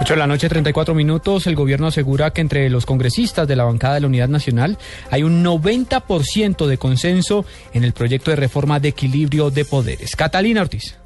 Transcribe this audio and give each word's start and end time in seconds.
8 0.00 0.14
de 0.14 0.18
la 0.18 0.26
noche, 0.26 0.48
34 0.48 0.92
minutos. 0.92 1.46
El 1.46 1.54
gobierno 1.54 1.86
asegura 1.86 2.32
que 2.32 2.40
entre 2.40 2.68
los 2.68 2.84
congresistas 2.84 3.46
de 3.46 3.54
la 3.54 3.62
bancada 3.62 3.94
de 3.94 4.00
la 4.00 4.06
Unidad 4.08 4.28
Nacional 4.28 4.76
hay 5.10 5.22
un 5.22 5.44
90% 5.44 6.66
de 6.66 6.78
consenso 6.78 7.44
en 7.72 7.84
el 7.84 7.92
proyecto 7.92 8.32
de 8.32 8.36
reforma 8.36 8.80
de 8.80 8.88
equilibrio 8.88 9.50
de 9.50 9.64
poderes. 9.64 10.16
Catalina 10.16 10.62
Ortiz. 10.62 10.98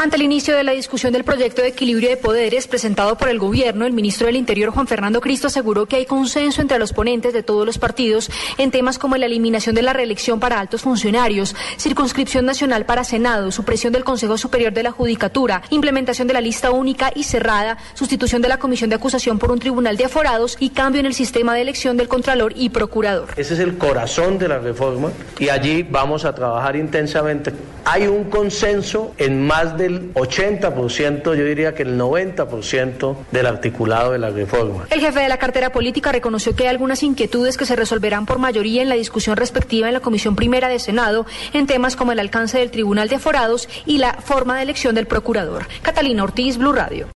Ante 0.00 0.14
el 0.14 0.22
inicio 0.22 0.54
de 0.54 0.62
la 0.62 0.70
discusión 0.70 1.12
del 1.12 1.24
proyecto 1.24 1.60
de 1.60 1.66
equilibrio 1.66 2.08
de 2.08 2.16
poderes 2.16 2.68
presentado 2.68 3.18
por 3.18 3.28
el 3.30 3.40
gobierno, 3.40 3.84
el 3.84 3.92
ministro 3.92 4.28
del 4.28 4.36
Interior, 4.36 4.70
Juan 4.70 4.86
Fernando 4.86 5.20
Cristo, 5.20 5.48
aseguró 5.48 5.86
que 5.86 5.96
hay 5.96 6.06
consenso 6.06 6.62
entre 6.62 6.78
los 6.78 6.92
ponentes 6.92 7.32
de 7.32 7.42
todos 7.42 7.66
los 7.66 7.78
partidos 7.78 8.30
en 8.58 8.70
temas 8.70 8.96
como 8.96 9.16
la 9.16 9.26
eliminación 9.26 9.74
de 9.74 9.82
la 9.82 9.92
reelección 9.92 10.38
para 10.38 10.60
altos 10.60 10.82
funcionarios, 10.82 11.56
circunscripción 11.78 12.46
nacional 12.46 12.86
para 12.86 13.02
Senado, 13.02 13.50
supresión 13.50 13.92
del 13.92 14.04
Consejo 14.04 14.38
Superior 14.38 14.72
de 14.72 14.84
la 14.84 14.92
Judicatura, 14.92 15.62
implementación 15.70 16.28
de 16.28 16.34
la 16.34 16.40
lista 16.40 16.70
única 16.70 17.10
y 17.12 17.24
cerrada, 17.24 17.76
sustitución 17.94 18.40
de 18.40 18.50
la 18.50 18.58
comisión 18.58 18.90
de 18.90 18.96
acusación 18.96 19.40
por 19.40 19.50
un 19.50 19.58
tribunal 19.58 19.96
de 19.96 20.04
aforados 20.04 20.56
y 20.60 20.70
cambio 20.70 21.00
en 21.00 21.06
el 21.06 21.14
sistema 21.14 21.54
de 21.54 21.62
elección 21.62 21.96
del 21.96 22.06
Contralor 22.06 22.52
y 22.54 22.68
Procurador. 22.68 23.30
Ese 23.36 23.54
es 23.54 23.60
el 23.60 23.76
corazón 23.76 24.38
de 24.38 24.46
la 24.46 24.60
reforma 24.60 25.10
y 25.40 25.48
allí 25.48 25.82
vamos 25.82 26.24
a 26.24 26.32
trabajar 26.32 26.76
intensamente. 26.76 27.52
Hay 27.84 28.06
un 28.06 28.24
consenso 28.24 29.14
en 29.16 29.44
más 29.44 29.76
de 29.76 29.87
el 29.88 30.14
80%, 30.14 31.34
yo 31.34 31.44
diría 31.44 31.74
que 31.74 31.82
el 31.82 31.98
90% 31.98 33.16
del 33.30 33.46
articulado 33.46 34.12
de 34.12 34.18
la 34.18 34.30
reforma. 34.30 34.86
El 34.90 35.00
jefe 35.00 35.20
de 35.20 35.28
la 35.28 35.38
cartera 35.38 35.72
política 35.72 36.12
reconoció 36.12 36.54
que 36.54 36.64
hay 36.64 36.68
algunas 36.68 37.02
inquietudes 37.02 37.56
que 37.56 37.66
se 37.66 37.76
resolverán 37.76 38.26
por 38.26 38.38
mayoría 38.38 38.82
en 38.82 38.88
la 38.88 38.94
discusión 38.94 39.36
respectiva 39.36 39.88
en 39.88 39.94
la 39.94 40.00
Comisión 40.00 40.36
Primera 40.36 40.68
de 40.68 40.78
Senado 40.78 41.26
en 41.52 41.66
temas 41.66 41.96
como 41.96 42.12
el 42.12 42.20
alcance 42.20 42.58
del 42.58 42.70
Tribunal 42.70 43.08
de 43.08 43.16
Aforados 43.16 43.68
y 43.86 43.98
la 43.98 44.14
forma 44.14 44.56
de 44.56 44.62
elección 44.62 44.94
del 44.94 45.06
procurador. 45.06 45.66
Catalina 45.82 46.22
Ortiz, 46.22 46.58
Blue 46.58 46.72
Radio. 46.72 47.08